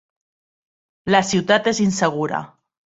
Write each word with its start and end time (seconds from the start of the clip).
La 1.17 1.21
ciutat 1.33 1.71
és 1.75 1.85
insegura. 1.87 2.45